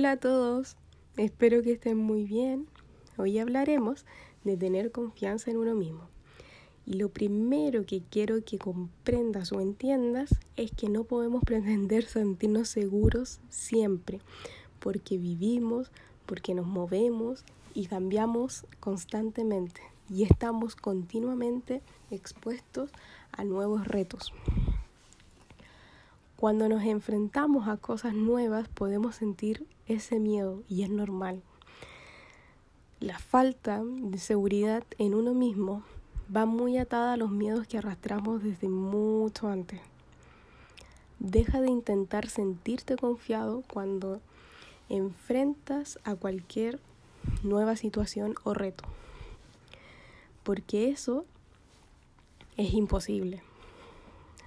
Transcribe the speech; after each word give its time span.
Hola 0.00 0.12
a 0.12 0.16
todos, 0.16 0.78
espero 1.18 1.62
que 1.62 1.72
estén 1.72 1.98
muy 1.98 2.24
bien. 2.24 2.66
Hoy 3.18 3.38
hablaremos 3.38 4.06
de 4.44 4.56
tener 4.56 4.92
confianza 4.92 5.50
en 5.50 5.58
uno 5.58 5.74
mismo. 5.74 6.08
Y 6.86 6.94
lo 6.94 7.10
primero 7.10 7.84
que 7.84 8.00
quiero 8.08 8.42
que 8.42 8.56
comprendas 8.56 9.52
o 9.52 9.60
entiendas 9.60 10.30
es 10.56 10.70
que 10.70 10.88
no 10.88 11.04
podemos 11.04 11.44
pretender 11.44 12.06
sentirnos 12.06 12.70
seguros 12.70 13.40
siempre, 13.50 14.22
porque 14.78 15.18
vivimos, 15.18 15.90
porque 16.24 16.54
nos 16.54 16.66
movemos 16.66 17.44
y 17.74 17.84
cambiamos 17.84 18.64
constantemente 18.80 19.82
y 20.08 20.22
estamos 20.22 20.76
continuamente 20.76 21.82
expuestos 22.10 22.88
a 23.32 23.44
nuevos 23.44 23.86
retos. 23.86 24.32
Cuando 26.36 26.70
nos 26.70 26.84
enfrentamos 26.84 27.68
a 27.68 27.76
cosas 27.76 28.14
nuevas 28.14 28.66
podemos 28.66 29.16
sentir 29.16 29.66
ese 29.94 30.18
miedo 30.18 30.62
y 30.68 30.82
es 30.82 30.90
normal. 30.90 31.42
La 33.00 33.18
falta 33.18 33.82
de 33.84 34.18
seguridad 34.18 34.84
en 34.98 35.14
uno 35.14 35.34
mismo 35.34 35.82
va 36.34 36.46
muy 36.46 36.78
atada 36.78 37.14
a 37.14 37.16
los 37.16 37.30
miedos 37.30 37.66
que 37.66 37.78
arrastramos 37.78 38.42
desde 38.42 38.68
mucho 38.68 39.48
antes. 39.48 39.80
Deja 41.18 41.60
de 41.60 41.68
intentar 41.68 42.28
sentirte 42.28 42.96
confiado 42.96 43.62
cuando 43.72 44.20
enfrentas 44.88 45.98
a 46.04 46.14
cualquier 46.14 46.80
nueva 47.42 47.76
situación 47.76 48.34
o 48.44 48.54
reto, 48.54 48.84
porque 50.42 50.88
eso 50.88 51.24
es 52.56 52.72
imposible. 52.74 53.42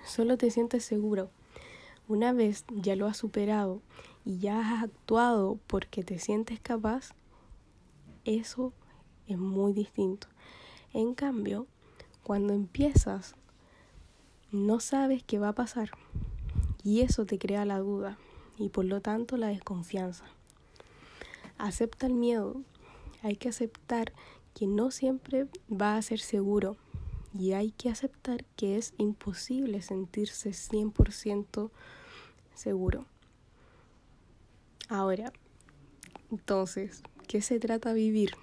Solo 0.05 0.37
te 0.37 0.51
sientes 0.51 0.83
seguro 0.83 1.29
una 2.07 2.33
vez 2.33 2.65
ya 2.69 2.95
lo 2.95 3.07
has 3.07 3.17
superado 3.17 3.81
y 4.25 4.39
ya 4.39 4.59
has 4.59 4.83
actuado 4.83 5.59
porque 5.67 6.03
te 6.03 6.19
sientes 6.19 6.59
capaz, 6.59 7.11
eso 8.25 8.73
es 9.27 9.37
muy 9.37 9.73
distinto. 9.73 10.27
En 10.93 11.13
cambio, 11.13 11.67
cuando 12.23 12.53
empiezas, 12.53 13.35
no 14.51 14.79
sabes 14.79 15.23
qué 15.23 15.39
va 15.39 15.49
a 15.49 15.55
pasar 15.55 15.91
y 16.83 17.01
eso 17.01 17.25
te 17.25 17.39
crea 17.39 17.65
la 17.65 17.79
duda 17.79 18.17
y 18.57 18.69
por 18.69 18.85
lo 18.85 19.01
tanto 19.01 19.37
la 19.37 19.47
desconfianza. 19.47 20.25
Acepta 21.57 22.07
el 22.07 22.13
miedo. 22.13 22.61
Hay 23.21 23.35
que 23.35 23.49
aceptar 23.49 24.13
que 24.53 24.67
no 24.67 24.91
siempre 24.91 25.47
va 25.69 25.95
a 25.95 26.01
ser 26.01 26.19
seguro 26.19 26.77
y 27.37 27.53
hay 27.53 27.71
que 27.71 27.89
aceptar 27.89 28.45
que 28.55 28.77
es 28.77 28.93
imposible 28.97 29.81
sentirse 29.81 30.51
100% 30.51 31.71
seguro. 32.53 33.05
Ahora, 34.93 35.33
entonces, 36.29 37.01
¿qué 37.27 37.41
se 37.41 37.59
trata 37.59 37.93
vivir? 37.93 38.35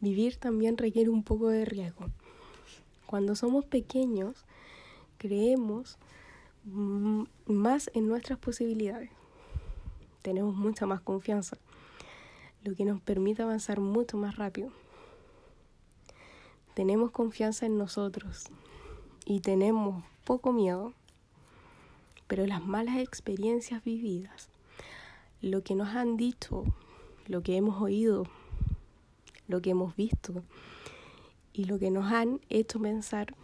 Vivir 0.00 0.36
también 0.36 0.76
requiere 0.76 1.10
un 1.10 1.24
poco 1.24 1.48
de 1.48 1.64
riesgo. 1.64 2.06
Cuando 3.06 3.34
somos 3.34 3.64
pequeños, 3.64 4.44
creemos 5.18 5.98
más 7.46 7.90
en 7.94 8.06
nuestras 8.06 8.38
posibilidades. 8.38 9.10
Tenemos 10.22 10.54
mucha 10.54 10.86
más 10.86 11.00
confianza, 11.00 11.56
lo 12.62 12.76
que 12.76 12.84
nos 12.84 13.00
permite 13.00 13.42
avanzar 13.42 13.80
mucho 13.80 14.16
más 14.16 14.36
rápido 14.36 14.70
tenemos 16.76 17.10
confianza 17.10 17.64
en 17.64 17.78
nosotros 17.78 18.44
y 19.24 19.40
tenemos 19.40 20.04
poco 20.24 20.52
miedo, 20.52 20.92
pero 22.26 22.46
las 22.46 22.64
malas 22.64 22.98
experiencias 22.98 23.82
vividas, 23.84 24.48
lo 25.40 25.62
que 25.62 25.74
nos 25.74 25.88
han 25.88 26.16
dicho, 26.16 26.64
lo 27.26 27.42
que 27.42 27.56
hemos 27.56 27.80
oído, 27.80 28.24
lo 29.48 29.60
que 29.60 29.70
hemos 29.70 29.94
visto 29.96 30.42
y 31.52 31.64
lo 31.64 31.78
que 31.78 31.90
nos 31.90 32.12
han 32.12 32.40
hecho 32.48 32.80
pensar, 32.80 33.34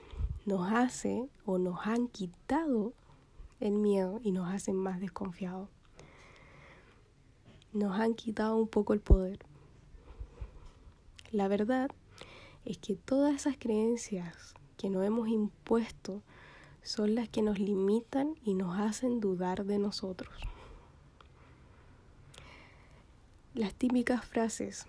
nos 0.44 0.72
hace 0.72 1.28
o 1.44 1.58
nos 1.58 1.86
han 1.86 2.08
quitado 2.08 2.92
el 3.60 3.74
miedo 3.74 4.20
y 4.24 4.32
nos 4.32 4.52
hacen 4.52 4.76
más 4.76 5.00
desconfiados. 5.00 5.68
Nos 7.72 7.98
han 7.98 8.14
quitado 8.14 8.56
un 8.56 8.68
poco 8.68 8.92
el 8.92 9.00
poder. 9.00 9.38
La 11.30 11.48
verdad 11.48 11.90
es 12.64 12.78
que 12.78 12.96
todas 12.96 13.34
esas 13.34 13.56
creencias 13.56 14.54
que 14.76 14.90
nos 14.90 15.04
hemos 15.04 15.28
impuesto 15.28 16.22
son 16.82 17.14
las 17.14 17.28
que 17.28 17.42
nos 17.42 17.58
limitan 17.58 18.34
y 18.44 18.54
nos 18.54 18.78
hacen 18.78 19.20
dudar 19.20 19.64
de 19.64 19.78
nosotros. 19.78 20.32
Las 23.54 23.74
típicas 23.74 24.24
frases, 24.24 24.86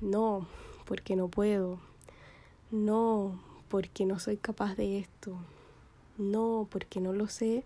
no, 0.00 0.46
porque 0.84 1.16
no 1.16 1.28
puedo, 1.28 1.80
no, 2.70 3.40
porque 3.68 4.06
no 4.06 4.18
soy 4.18 4.36
capaz 4.36 4.74
de 4.76 4.98
esto, 4.98 5.36
no, 6.18 6.68
porque 6.70 7.00
no 7.00 7.12
lo 7.12 7.28
sé, 7.28 7.64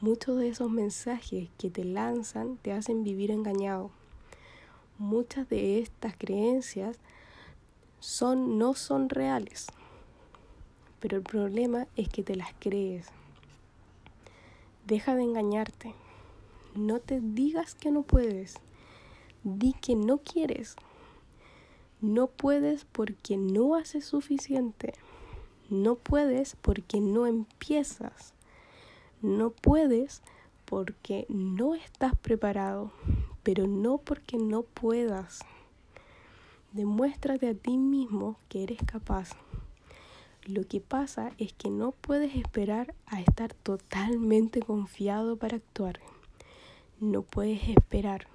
muchos 0.00 0.38
de 0.38 0.48
esos 0.48 0.70
mensajes 0.70 1.48
que 1.56 1.70
te 1.70 1.84
lanzan 1.84 2.56
te 2.58 2.72
hacen 2.72 3.04
vivir 3.04 3.30
engañado. 3.30 3.90
Muchas 4.98 5.48
de 5.48 5.80
estas 5.80 6.14
creencias 6.16 6.98
son, 8.00 8.58
no 8.58 8.74
son 8.74 9.08
reales. 9.08 9.66
Pero 11.04 11.18
el 11.18 11.22
problema 11.22 11.86
es 11.96 12.08
que 12.08 12.22
te 12.22 12.34
las 12.34 12.54
crees. 12.58 13.08
Deja 14.86 15.14
de 15.14 15.22
engañarte. 15.22 15.92
No 16.74 16.98
te 16.98 17.20
digas 17.20 17.74
que 17.74 17.90
no 17.90 18.04
puedes. 18.04 18.54
Di 19.42 19.74
que 19.74 19.96
no 19.96 20.16
quieres. 20.16 20.76
No 22.00 22.28
puedes 22.28 22.86
porque 22.86 23.36
no 23.36 23.74
haces 23.74 24.06
suficiente. 24.06 24.94
No 25.68 25.96
puedes 25.96 26.56
porque 26.56 27.02
no 27.02 27.26
empiezas. 27.26 28.32
No 29.20 29.50
puedes 29.50 30.22
porque 30.64 31.26
no 31.28 31.74
estás 31.74 32.16
preparado, 32.16 32.92
pero 33.42 33.66
no 33.66 33.98
porque 33.98 34.38
no 34.38 34.62
puedas. 34.62 35.40
Demuéstrate 36.72 37.50
a 37.50 37.54
ti 37.54 37.76
mismo 37.76 38.38
que 38.48 38.62
eres 38.62 38.78
capaz. 38.86 39.32
Lo 40.46 40.66
que 40.66 40.80
pasa 40.80 41.32
es 41.38 41.52
que 41.52 41.70
no 41.70 41.92
puedes 41.92 42.36
esperar 42.36 42.94
a 43.06 43.20
estar 43.20 43.54
totalmente 43.54 44.60
confiado 44.60 45.36
para 45.36 45.56
actuar. 45.56 46.00
No 47.00 47.22
puedes 47.22 47.68
esperar. 47.68 48.26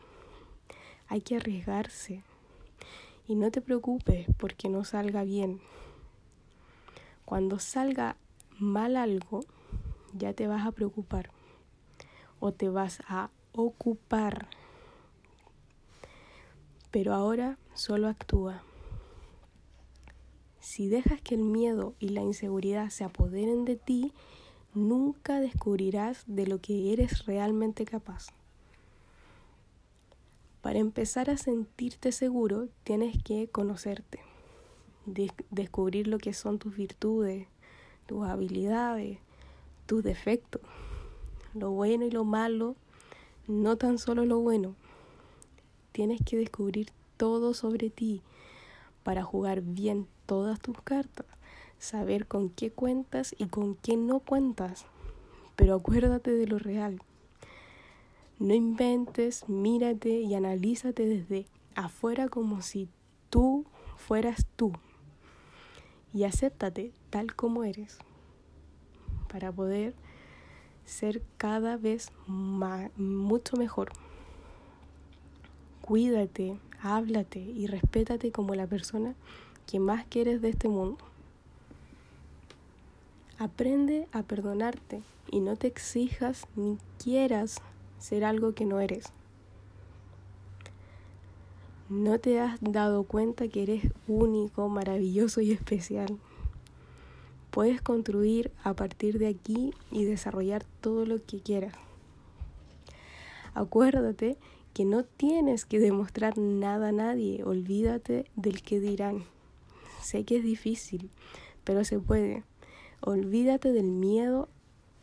Hay 1.08 1.22
que 1.22 1.36
arriesgarse. 1.36 2.24
Y 3.28 3.36
no 3.36 3.52
te 3.52 3.62
preocupes 3.62 4.28
porque 4.38 4.70
no 4.70 4.84
salga 4.84 5.24
bien. 5.24 5.62
Cuando 7.26 7.60
salga 7.60 8.16
mal 8.58 8.98
algo, 8.98 9.42
ya 10.14 10.34
te 10.34 10.48
vas 10.48 10.66
a 10.66 10.72
preocupar 10.72 11.30
o 12.40 12.52
te 12.52 12.70
vas 12.70 13.02
a 13.08 13.30
ocupar 13.54 14.48
pero 16.92 17.14
ahora 17.14 17.58
solo 17.74 18.08
actúa. 18.08 18.64
Si 20.60 20.90
dejas 20.90 21.22
que 21.22 21.36
el 21.36 21.44
miedo 21.44 21.94
y 22.00 22.10
la 22.10 22.22
inseguridad 22.22 22.90
se 22.90 23.04
apoderen 23.04 23.66
de 23.66 23.76
ti, 23.76 24.14
nunca 24.74 25.40
descubrirás 25.40 26.24
de 26.28 26.48
lo 26.48 26.60
que 26.60 26.94
eres 26.94 27.26
realmente 27.26 27.86
capaz. 27.86 28.28
Para 30.62 30.80
empezar 30.80 31.30
a 31.30 31.38
sentirte 31.38 32.12
seguro, 32.12 32.68
tienes 32.84 33.24
que 33.24 33.48
conocerte, 33.48 34.20
descubrir 35.50 36.08
lo 36.08 36.18
que 36.18 36.34
son 36.34 36.60
tus 36.60 36.76
virtudes, 36.76 37.48
tus 38.06 38.26
habilidades, 38.26 39.20
tus 39.86 40.04
defectos, 40.04 40.62
lo 41.54 41.72
bueno 41.72 42.06
y 42.06 42.12
lo 42.12 42.26
malo, 42.26 42.76
no 43.48 43.78
tan 43.78 43.98
solo 43.98 44.26
lo 44.26 44.40
bueno, 44.40 44.76
Tienes 45.92 46.22
que 46.24 46.38
descubrir 46.38 46.92
todo 47.18 47.54
sobre 47.54 47.90
ti 47.90 48.22
para 49.04 49.24
jugar 49.24 49.62
bien 49.62 50.08
todas 50.26 50.60
tus 50.60 50.82
cartas, 50.82 51.26
saber 51.78 52.28
con 52.28 52.50
qué 52.50 52.72
cuentas 52.72 53.36
y 53.38 53.48
con 53.48 53.76
qué 53.76 53.98
no 53.98 54.20
cuentas. 54.20 54.86
Pero 55.56 55.76
acuérdate 55.76 56.32
de 56.32 56.48
lo 56.48 56.60
real. 56.60 57.02
No 58.40 58.54
inventes, 58.54 59.48
mírate 59.50 60.10
y 60.22 60.34
analízate 60.36 61.06
desde 61.06 61.48
afuera 61.76 62.30
como 62.30 62.62
si 62.62 62.88
tú 63.30 63.66
fueras 63.98 64.46
tú. 64.56 64.72
Y 66.14 66.24
acéptate 66.24 66.94
tal 67.10 67.36
como 67.36 67.64
eres 67.64 68.00
para 69.32 69.52
poder 69.52 69.94
ser 70.86 71.22
cada 71.38 71.78
vez 71.78 72.12
mucho 72.28 73.58
mejor 73.58 73.92
cuídate, 75.90 76.56
háblate 76.82 77.40
y 77.40 77.68
respétate 77.68 78.32
como 78.32 78.56
la 78.56 78.68
persona 78.68 79.16
que 79.68 79.80
más 79.80 80.06
quieres 80.06 80.42
de 80.42 80.50
este 80.50 80.68
mundo. 80.68 80.98
Aprende 83.38 84.08
a 84.12 84.24
perdonarte 84.24 85.02
y 85.32 85.40
no 85.40 85.56
te 85.56 85.68
exijas 85.68 86.46
ni 86.56 86.78
quieras 87.02 87.62
ser 88.00 88.26
algo 88.26 88.54
que 88.54 88.66
no 88.66 88.80
eres. 88.80 89.12
No 91.90 92.20
te 92.20 92.40
has 92.40 92.60
dado 92.62 93.04
cuenta 93.04 93.48
que 93.48 93.64
eres 93.64 93.84
único, 94.08 94.70
maravilloso 94.70 95.42
y 95.42 95.52
especial. 95.52 96.20
Puedes 97.52 97.82
construir 97.82 98.52
a 98.64 98.74
partir 98.74 99.18
de 99.18 99.28
aquí 99.28 99.74
y 99.90 100.06
desarrollar 100.06 100.64
todo 100.82 101.06
lo 101.06 101.24
que 101.26 101.40
quieras. 101.40 101.74
Acuérdate 103.56 104.38
que 104.80 104.86
no 104.86 105.04
tienes 105.04 105.66
que 105.66 105.78
demostrar 105.78 106.38
nada 106.38 106.88
a 106.88 106.92
nadie. 106.94 107.44
Olvídate 107.44 108.24
del 108.38 108.62
que 108.62 108.80
dirán. 108.80 109.26
Sé 110.02 110.24
que 110.24 110.38
es 110.38 110.44
difícil, 110.46 111.10
pero 111.66 111.84
se 111.84 112.00
puede. 112.00 112.46
Olvídate 113.02 113.74
del 113.74 113.88
miedo 113.88 114.48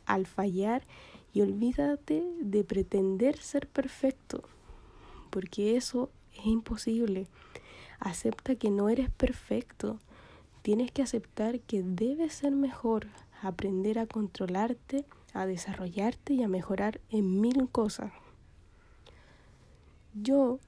al 0.06 0.26
fallar 0.26 0.82
y 1.34 1.42
olvídate 1.42 2.24
de 2.40 2.64
pretender 2.64 3.36
ser 3.36 3.68
perfecto, 3.68 4.44
porque 5.28 5.76
eso 5.76 6.08
es 6.34 6.46
imposible. 6.46 7.26
Acepta 8.00 8.54
que 8.54 8.70
no 8.70 8.88
eres 8.88 9.10
perfecto. 9.10 10.00
Tienes 10.62 10.90
que 10.90 11.02
aceptar 11.02 11.60
que 11.60 11.82
debes 11.82 12.32
ser 12.32 12.52
mejor, 12.52 13.08
aprender 13.42 13.98
a 13.98 14.06
controlarte, 14.06 15.04
a 15.34 15.44
desarrollarte 15.44 16.32
y 16.32 16.42
a 16.42 16.48
mejorar 16.48 16.98
en 17.10 17.42
mil 17.42 17.68
cosas. 17.68 18.10
Yo 20.22 20.60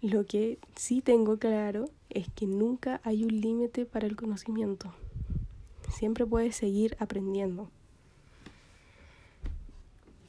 lo 0.00 0.24
que 0.24 0.58
sí 0.74 1.02
tengo 1.02 1.38
claro 1.38 1.84
es 2.08 2.30
que 2.30 2.46
nunca 2.46 3.02
hay 3.04 3.24
un 3.24 3.42
límite 3.42 3.84
para 3.84 4.06
el 4.06 4.16
conocimiento. 4.16 4.90
Siempre 5.90 6.24
puedes 6.24 6.56
seguir 6.56 6.96
aprendiendo. 6.98 7.68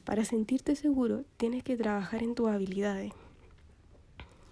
Para 0.04 0.26
sentirte 0.26 0.76
seguro 0.76 1.24
tienes 1.38 1.62
que 1.62 1.78
trabajar 1.78 2.22
en 2.22 2.34
tus 2.34 2.48
habilidades. 2.48 3.12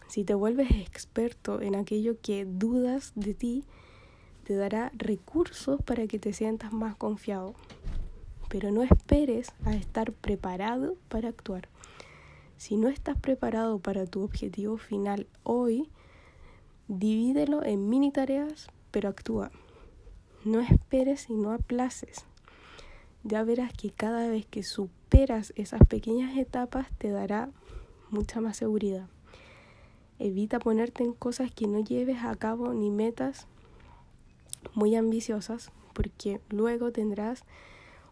Si 0.08 0.24
te 0.24 0.32
vuelves 0.32 0.70
experto 0.70 1.60
en 1.60 1.74
aquello 1.74 2.18
que 2.18 2.46
dudas 2.46 3.12
de 3.16 3.34
ti, 3.34 3.64
te 4.44 4.54
dará 4.54 4.92
recursos 4.94 5.82
para 5.82 6.06
que 6.06 6.18
te 6.18 6.32
sientas 6.32 6.72
más 6.72 6.96
confiado. 6.96 7.54
Pero 8.48 8.70
no 8.70 8.82
esperes 8.82 9.52
a 9.66 9.74
estar 9.74 10.12
preparado 10.12 10.96
para 11.08 11.28
actuar. 11.28 11.68
Si 12.56 12.76
no 12.76 12.88
estás 12.88 13.18
preparado 13.18 13.78
para 13.78 14.06
tu 14.06 14.22
objetivo 14.22 14.78
final 14.78 15.26
hoy, 15.42 15.90
divídelo 16.88 17.62
en 17.62 17.88
mini 17.88 18.10
tareas, 18.10 18.68
pero 18.90 19.08
actúa. 19.10 19.50
No 20.44 20.60
esperes 20.60 21.28
y 21.28 21.34
no 21.34 21.52
aplaces. 21.52 22.24
Ya 23.24 23.42
verás 23.42 23.72
que 23.72 23.90
cada 23.90 24.28
vez 24.28 24.46
que 24.46 24.62
superas 24.62 25.52
esas 25.56 25.80
pequeñas 25.86 26.36
etapas 26.38 26.86
te 26.98 27.10
dará 27.10 27.50
mucha 28.10 28.40
más 28.40 28.56
seguridad. 28.56 29.08
Evita 30.18 30.58
ponerte 30.58 31.02
en 31.02 31.12
cosas 31.12 31.50
que 31.52 31.66
no 31.66 31.80
lleves 31.80 32.22
a 32.22 32.34
cabo 32.36 32.72
ni 32.72 32.90
metas 32.90 33.46
muy 34.74 34.96
ambiciosas, 34.96 35.72
porque 35.92 36.40
luego 36.48 36.90
tendrás 36.90 37.44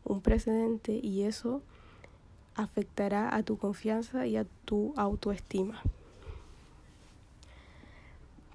un 0.04 0.20
precedente 0.20 1.00
y 1.02 1.22
eso 1.22 1.62
afectará 2.54 3.34
a 3.34 3.42
tu 3.42 3.58
confianza 3.58 4.26
y 4.26 4.36
a 4.36 4.46
tu 4.64 4.94
autoestima. 4.96 5.80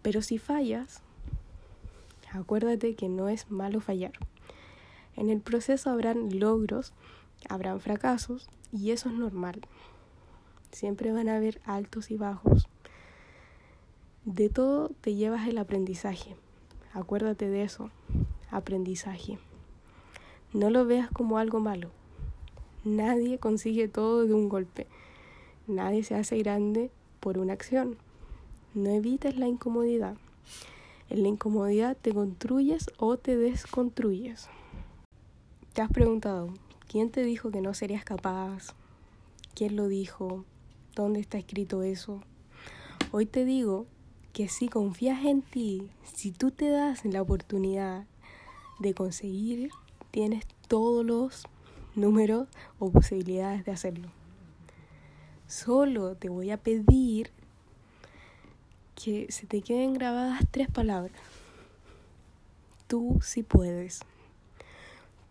Pero 0.01 0.21
si 0.21 0.37
fallas, 0.37 1.01
acuérdate 2.31 2.95
que 2.95 3.09
no 3.09 3.29
es 3.29 3.51
malo 3.51 3.81
fallar. 3.81 4.13
En 5.15 5.29
el 5.29 5.41
proceso 5.41 5.89
habrán 5.89 6.39
logros, 6.39 6.93
habrán 7.49 7.81
fracasos 7.81 8.49
y 8.71 8.91
eso 8.91 9.09
es 9.09 9.15
normal. 9.15 9.61
Siempre 10.71 11.11
van 11.11 11.27
a 11.27 11.35
haber 11.35 11.61
altos 11.65 12.11
y 12.11 12.15
bajos. 12.15 12.67
De 14.25 14.49
todo 14.49 14.89
te 15.01 15.15
llevas 15.15 15.47
el 15.47 15.57
aprendizaje. 15.57 16.35
Acuérdate 16.93 17.49
de 17.49 17.63
eso, 17.63 17.89
aprendizaje. 18.49 19.39
No 20.53 20.69
lo 20.69 20.85
veas 20.85 21.09
como 21.11 21.37
algo 21.37 21.59
malo. 21.59 21.91
Nadie 22.85 23.39
consigue 23.39 23.87
todo 23.89 24.25
de 24.25 24.33
un 24.33 24.47
golpe. 24.47 24.87
Nadie 25.67 26.03
se 26.03 26.15
hace 26.15 26.37
grande 26.37 26.91
por 27.19 27.37
una 27.37 27.53
acción. 27.53 27.97
No 28.73 28.89
evites 28.89 29.37
la 29.37 29.47
incomodidad. 29.47 30.15
En 31.09 31.23
la 31.23 31.27
incomodidad 31.27 31.97
te 32.01 32.13
construyes 32.13 32.85
o 32.97 33.17
te 33.17 33.35
desconstruyes. 33.35 34.47
¿Te 35.73 35.81
has 35.81 35.91
preguntado 35.91 36.53
quién 36.87 37.09
te 37.09 37.23
dijo 37.23 37.51
que 37.51 37.61
no 37.61 37.73
serías 37.73 38.05
capaz? 38.05 38.73
¿Quién 39.55 39.75
lo 39.75 39.87
dijo? 39.87 40.45
¿Dónde 40.95 41.19
está 41.19 41.37
escrito 41.37 41.83
eso? 41.83 42.21
Hoy 43.11 43.25
te 43.25 43.43
digo 43.43 43.87
que 44.31 44.47
si 44.47 44.69
confías 44.69 45.25
en 45.25 45.41
ti, 45.41 45.89
si 46.13 46.31
tú 46.31 46.51
te 46.51 46.69
das 46.69 47.03
la 47.03 47.21
oportunidad 47.21 48.05
de 48.79 48.93
conseguir, 48.93 49.69
tienes 50.11 50.45
todos 50.67 51.05
los 51.05 51.43
números 51.99 52.47
o 52.79 52.91
posibilidades 52.91 53.65
de 53.65 53.71
hacerlo. 53.71 54.09
Solo 55.47 56.15
te 56.15 56.29
voy 56.29 56.51
a 56.51 56.57
pedir 56.57 57.31
que 58.95 59.31
se 59.31 59.47
te 59.47 59.61
queden 59.61 59.93
grabadas 59.93 60.43
tres 60.51 60.69
palabras. 60.69 61.19
Tú 62.87 63.19
sí 63.21 63.43
puedes. 63.43 64.01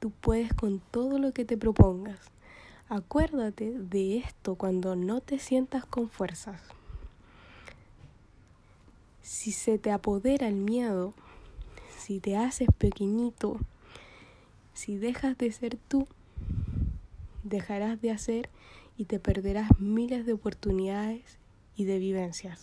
Tú 0.01 0.11
puedes 0.11 0.53
con 0.55 0.81
todo 0.81 1.19
lo 1.19 1.33
que 1.33 1.45
te 1.45 1.57
propongas. 1.57 2.19
Acuérdate 2.89 3.73
de 3.79 4.17
esto 4.17 4.55
cuando 4.55 4.97
no 4.97 5.21
te 5.21 5.39
sientas 5.39 5.85
con 5.85 6.09
fuerzas. 6.09 6.63
Si 9.21 9.53
se 9.53 9.79
te 9.79 9.91
apodera 9.91 10.49
el 10.49 10.55
miedo, 10.55 11.13
si 11.99 12.19
te 12.19 12.37
haces 12.37 12.69
pequeñito, 12.79 13.59
si 14.73 14.97
dejas 14.97 15.37
de 15.37 15.53
ser 15.53 15.77
tú, 15.77 16.09
dejarás 17.49 18.01
de 18.01 18.11
hacer 18.11 18.51
y 18.97 19.05
te 19.05 19.19
perderás 19.19 19.79
miles 19.79 20.27
de 20.27 20.33
oportunidades 20.33 21.39
y 21.77 21.85
de 21.85 21.99
vivencias. 21.99 22.61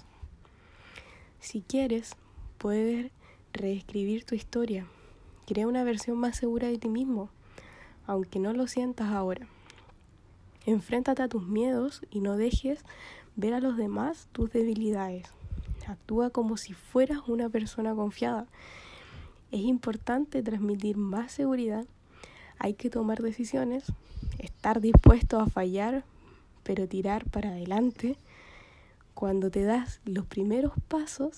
Si 1.40 1.62
quieres, 1.62 2.16
puedes 2.58 3.12
reescribir 3.54 4.26
tu 4.26 4.36
historia. 4.36 4.88
Crea 5.46 5.68
una 5.68 5.84
versión 5.84 6.18
más 6.18 6.36
segura 6.38 6.68
de 6.68 6.78
ti 6.78 6.90
mismo, 6.90 7.30
aunque 8.08 8.40
no 8.40 8.52
lo 8.54 8.68
sientas 8.68 9.10
ahora. 9.10 9.48
Enfréntate 10.66 11.22
a 11.22 11.28
tus 11.28 11.48
miedos 11.48 12.02
y 12.10 12.22
no 12.22 12.38
dejes 12.38 12.84
ver 13.36 13.54
a 13.54 13.60
los 13.60 13.78
demás 13.78 14.28
tus 14.32 14.52
debilidades. 14.52 15.28
Actúa 15.88 16.32
como 16.32 16.58
si 16.58 16.74
fueras 16.74 17.20
una 17.28 17.50
persona 17.50 17.94
confiada. 17.94 18.48
Es 19.52 19.62
importante 19.62 20.42
transmitir 20.42 20.98
más 20.98 21.32
seguridad. 21.32 21.86
Hay 22.60 22.74
que 22.74 22.90
tomar 22.90 23.22
decisiones, 23.22 23.92
estar 24.40 24.82
dispuesto 24.82 25.40
a 25.40 25.48
fallar, 25.48 26.04
pero 26.64 26.88
tirar 26.88 27.30
para 27.30 27.50
adelante. 27.50 28.18
Cuando 29.14 29.50
te 29.50 29.64
das 29.64 30.02
los 30.06 30.26
primeros 30.26 30.74
pasos, 30.88 31.38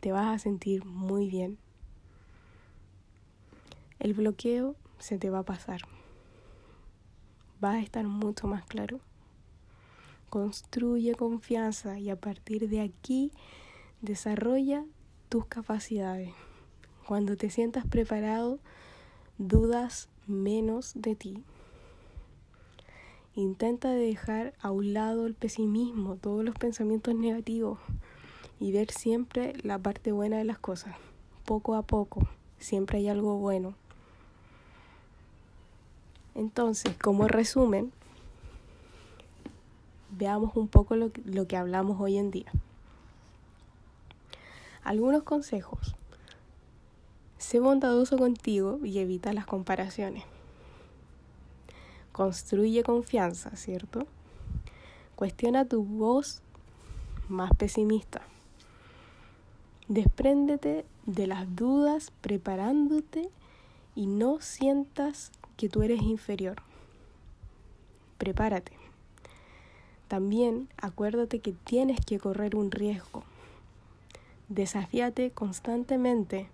te 0.00 0.12
vas 0.12 0.34
a 0.34 0.38
sentir 0.38 0.84
muy 0.84 1.28
bien. 1.28 1.58
El 3.98 4.14
bloqueo 4.14 4.76
se 4.98 5.18
te 5.18 5.30
va 5.30 5.40
a 5.40 5.44
pasar. 5.44 5.80
Va 7.62 7.72
a 7.72 7.80
estar 7.80 8.06
mucho 8.06 8.46
más 8.46 8.64
claro. 8.64 9.00
Construye 10.30 11.14
confianza 11.14 11.98
y 11.98 12.10
a 12.10 12.16
partir 12.16 12.68
de 12.68 12.80
aquí 12.80 13.32
desarrolla 14.00 14.84
tus 15.28 15.46
capacidades. 15.46 16.32
Cuando 17.06 17.36
te 17.36 17.50
sientas 17.50 17.86
preparado, 17.86 18.60
dudas 19.38 20.08
menos 20.26 20.92
de 20.94 21.14
ti. 21.14 21.42
Intenta 23.34 23.90
dejar 23.90 24.52
a 24.60 24.72
un 24.72 24.92
lado 24.92 25.26
el 25.26 25.34
pesimismo, 25.34 26.16
todos 26.16 26.44
los 26.44 26.56
pensamientos 26.56 27.14
negativos 27.14 27.78
y 28.58 28.72
ver 28.72 28.90
siempre 28.90 29.54
la 29.62 29.78
parte 29.78 30.10
buena 30.10 30.38
de 30.38 30.44
las 30.44 30.58
cosas. 30.58 30.96
Poco 31.44 31.76
a 31.76 31.82
poco, 31.82 32.26
siempre 32.58 32.98
hay 32.98 33.08
algo 33.08 33.36
bueno. 33.36 33.74
Entonces, 36.34 36.96
como 36.96 37.28
resumen, 37.28 37.92
veamos 40.10 40.56
un 40.56 40.66
poco 40.66 40.96
lo, 40.96 41.12
lo 41.24 41.46
que 41.46 41.56
hablamos 41.56 42.00
hoy 42.00 42.18
en 42.18 42.32
día. 42.32 42.50
Algunos 44.82 45.22
consejos. 45.22 45.97
Sé 47.38 47.60
bondadoso 47.60 48.18
contigo 48.18 48.80
y 48.84 48.98
evita 48.98 49.32
las 49.32 49.46
comparaciones. 49.46 50.24
Construye 52.12 52.82
confianza, 52.82 53.50
¿cierto? 53.56 54.06
Cuestiona 55.14 55.64
tu 55.64 55.84
voz 55.84 56.42
más 57.28 57.50
pesimista. 57.56 58.22
Despréndete 59.88 60.84
de 61.06 61.26
las 61.26 61.54
dudas 61.56 62.12
preparándote 62.20 63.30
y 63.94 64.06
no 64.06 64.40
sientas 64.40 65.32
que 65.56 65.68
tú 65.68 65.82
eres 65.82 66.02
inferior. 66.02 66.56
prepárate. 68.18 68.72
También 70.08 70.68
acuérdate 70.76 71.38
que 71.38 71.52
tienes 71.52 72.04
que 72.04 72.18
correr 72.18 72.56
un 72.56 72.70
riesgo. 72.70 73.22
Desafíate 74.48 75.30
constantemente. 75.30 76.48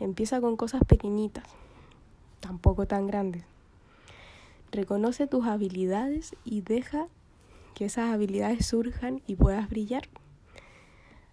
Empieza 0.00 0.40
con 0.40 0.56
cosas 0.56 0.82
pequeñitas, 0.86 1.44
tampoco 2.40 2.86
tan 2.86 3.06
grandes. 3.06 3.44
Reconoce 4.70 5.26
tus 5.26 5.46
habilidades 5.46 6.36
y 6.44 6.60
deja 6.60 7.08
que 7.74 7.86
esas 7.86 8.12
habilidades 8.12 8.66
surjan 8.66 9.22
y 9.26 9.36
puedas 9.36 9.70
brillar. 9.70 10.08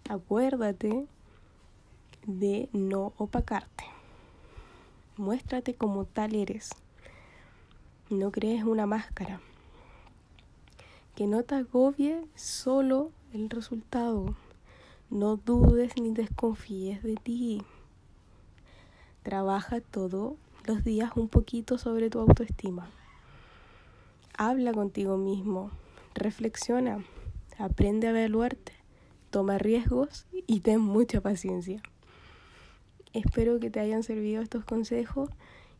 Acuérdate 0.08 1.06
de 2.26 2.68
no 2.72 3.12
opacarte. 3.18 3.84
Muéstrate 5.16 5.74
como 5.74 6.06
tal 6.06 6.34
eres. 6.34 6.70
No 8.08 8.30
crees 8.30 8.64
una 8.64 8.86
máscara. 8.86 9.40
Que 11.14 11.26
no 11.26 11.42
te 11.42 11.56
agobie 11.56 12.24
solo 12.36 13.10
el 13.32 13.50
resultado. 13.50 14.34
No 15.10 15.36
dudes 15.36 15.92
ni 16.00 16.12
desconfíes 16.12 17.02
de 17.04 17.14
ti. 17.14 17.62
Trabaja 19.22 19.80
todos 19.80 20.34
los 20.66 20.82
días 20.82 21.12
un 21.16 21.28
poquito 21.28 21.78
sobre 21.78 22.10
tu 22.10 22.18
autoestima. 22.18 22.90
Habla 24.36 24.72
contigo 24.72 25.16
mismo. 25.16 25.70
Reflexiona. 26.14 27.04
Aprende 27.56 28.08
a 28.08 28.10
evaluarte. 28.10 28.72
Toma 29.30 29.58
riesgos 29.58 30.26
y 30.32 30.60
ten 30.60 30.80
mucha 30.80 31.20
paciencia. 31.20 31.80
Espero 33.12 33.60
que 33.60 33.70
te 33.70 33.78
hayan 33.78 34.02
servido 34.02 34.42
estos 34.42 34.64
consejos 34.64 35.30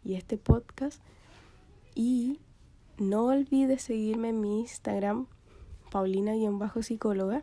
y 0.05 0.15
este 0.15 0.39
podcast. 0.39 1.03
Y 1.97 2.39
no 2.97 3.25
olvides 3.25 3.83
seguirme 3.83 4.29
en 4.29 4.41
mi 4.41 4.61
Instagram, 4.61 5.27
paulina-psicóloga. 5.91 7.43